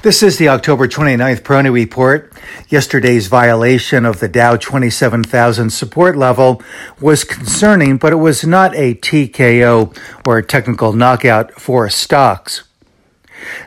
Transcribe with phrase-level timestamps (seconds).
[0.00, 2.32] This is the October 29th Peroni Report.
[2.68, 6.62] Yesterday's violation of the Dow 27,000 support level
[7.00, 12.67] was concerning, but it was not a TKO or a technical knockout for stocks.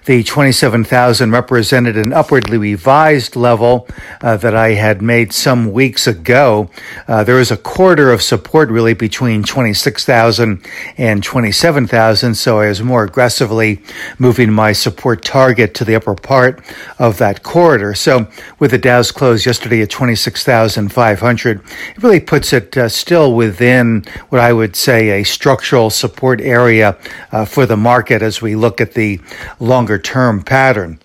[0.06, 3.88] The 27,000 represented an upwardly revised level
[4.22, 6.70] uh, that I had made some weeks ago.
[7.08, 10.66] Uh, there is a quarter of support really between 26,000
[10.98, 13.82] and 27,000, so I was more aggressively
[14.18, 16.64] moving my support target to the upper part
[17.00, 17.94] of that corridor.
[17.94, 18.28] So
[18.60, 24.42] with the Dow's close yesterday at 26,500, it really puts it uh, still within what
[24.42, 26.98] I would say a structural support area
[27.32, 29.20] uh, for the market as we look at the
[29.72, 31.00] longer term pattern.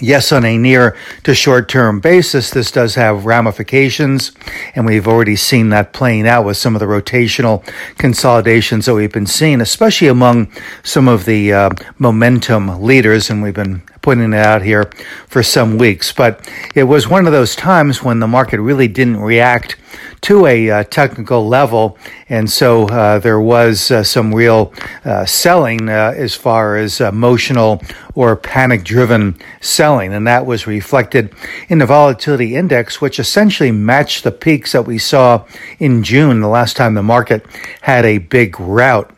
[0.00, 4.30] Yes, on a near to short term basis, this does have ramifications,
[4.76, 7.64] and we've already seen that playing out with some of the rotational
[7.98, 10.52] consolidations that we've been seeing, especially among
[10.84, 14.84] some of the uh, momentum leaders, and we've been putting it out here
[15.26, 16.12] for some weeks.
[16.12, 19.76] But it was one of those times when the market really didn't react
[20.22, 21.98] to a uh, technical level,
[22.28, 24.72] and so uh, there was uh, some real
[25.04, 27.82] uh, selling uh, as far as emotional
[28.14, 31.32] or panic driven selling, and that was reflected
[31.68, 35.44] in the volatility index, which essentially matched the peaks that we saw
[35.78, 37.44] in June, the last time the market
[37.82, 39.10] had a big rout.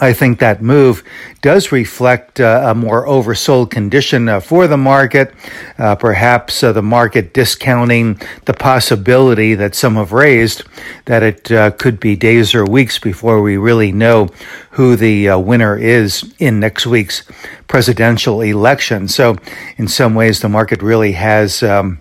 [0.00, 1.02] I think that move
[1.42, 5.34] does reflect uh, a more oversold condition uh, for the market,
[5.78, 10.62] uh, perhaps uh, the market discounting the possibility that some have raised
[11.06, 14.28] that it uh, could be days or weeks before we really know
[14.72, 17.22] who the uh, winner is in next week's
[17.66, 19.08] presidential election.
[19.08, 19.36] So,
[19.76, 21.62] in some ways, the market really has.
[21.62, 22.00] Um,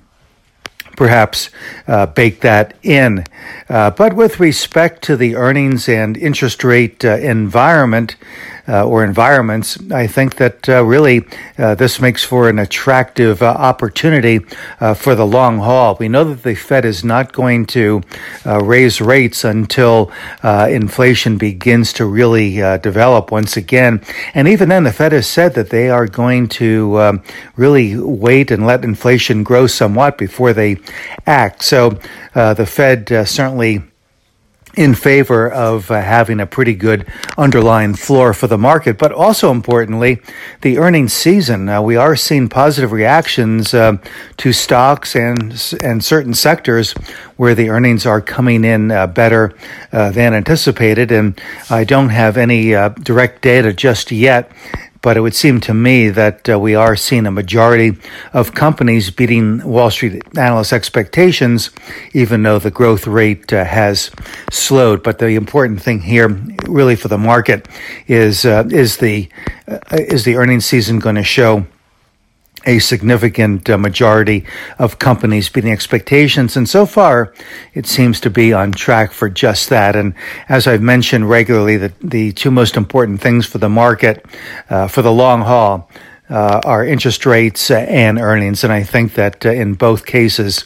[0.97, 1.51] perhaps
[1.87, 2.07] uh,
[2.41, 3.23] that in.
[3.69, 8.15] Uh, but with respect to the earnings and interest rate uh, environment,
[8.69, 11.25] uh, or environments, I think that uh, really
[11.57, 14.39] uh, this makes for an attractive opportunity
[14.95, 15.95] for the long haul.
[15.97, 18.01] We know that the Fed is not going to
[18.45, 20.11] raise rates until
[20.43, 24.01] inflation begins to really develop once again.
[24.33, 27.23] And even then, the Fed has said that they are going to um,
[27.55, 30.75] really wait and let inflation grow somewhat before they
[31.25, 31.63] act.
[31.63, 31.97] So
[32.33, 33.83] the Fed certainly
[34.77, 37.05] in favor of uh, having a pretty good
[37.37, 38.97] underlying floor for the market.
[38.97, 40.21] But also importantly,
[40.61, 41.67] the earnings season.
[41.67, 43.97] Uh, we are seeing positive reactions uh,
[44.37, 45.51] to stocks and
[45.81, 46.93] and certain sectors
[47.37, 49.53] where the earnings are coming in uh, better
[49.91, 51.11] uh, than anticipated.
[51.11, 51.39] And
[51.69, 54.51] I don't have any uh, direct data just yet
[55.01, 57.97] but it would seem to me that uh, we are seeing a majority
[58.33, 61.71] of companies beating Wall Street analysts' expectations,
[62.13, 64.11] even though the growth rate uh, has
[64.51, 65.03] slowed.
[65.03, 66.29] But the important thing here,
[66.67, 67.67] really for the market,
[68.07, 69.29] is uh, is the
[69.67, 71.65] uh, is the earnings season going to show
[72.67, 74.45] a significant uh, majority
[74.77, 76.55] of companies beating expectations.
[76.55, 77.33] And so far,
[77.73, 79.95] it seems to be on track for just that.
[79.95, 80.13] And
[80.49, 84.23] as I've mentioned regularly, the, the two most important things for the market
[84.69, 85.89] uh, for the long haul
[86.29, 88.63] uh, are interest rates and earnings.
[88.63, 90.65] And I think that uh, in both cases,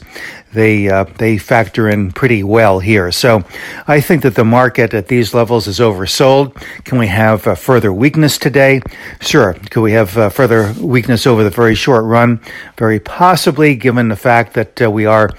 [0.52, 3.10] they uh, they factor in pretty well here.
[3.10, 3.42] So
[3.86, 6.54] I think that the market at these levels is oversold.
[6.84, 8.82] Can we have uh, further weakness today?
[9.20, 9.54] Sure.
[9.54, 12.40] Could we have uh, further weakness over the very short run?
[12.76, 15.30] Very possibly, given the fact that uh, we are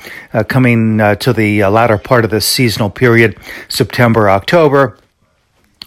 [0.47, 3.37] coming to the latter part of the seasonal period,
[3.69, 4.97] September, October.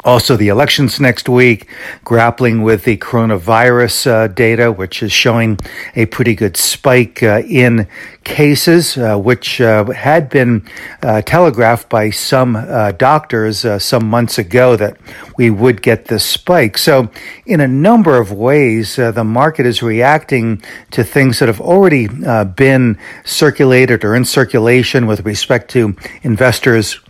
[0.06, 1.68] Also, the elections next week,
[2.04, 5.58] grappling with the coronavirus uh, data, which is showing
[5.96, 7.88] a pretty good spike uh, in
[8.22, 10.64] cases, uh, which uh, had been
[11.02, 14.96] uh, telegraphed by some uh, doctors some months ago that
[15.38, 16.78] we would get this spike.
[16.78, 17.10] So,
[17.44, 20.62] in a number of ways, the market is reacting
[20.92, 22.06] to things that have already
[22.54, 27.00] been circulated or in circulation with respect to investors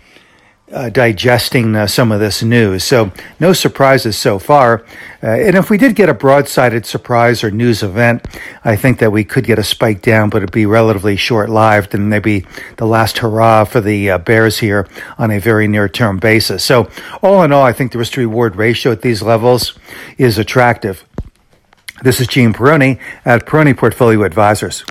[0.73, 2.83] uh, digesting uh, some of this news.
[2.83, 4.85] So, no surprises so far.
[5.23, 8.27] Uh, and if we did get a broadsided surprise or news event,
[8.65, 11.95] I think that we could get a spike down, but it'd be relatively short lived
[11.95, 12.45] and maybe
[12.79, 16.65] the last hurrah for the uh, Bears here on a very near term basis.
[16.65, 16.91] So,
[17.23, 19.79] all in all, I think the risk to reward ratio at these levels
[20.19, 21.05] is attractive.
[22.03, 24.85] This is Gene Peroni at Peroni Portfolio Advisors.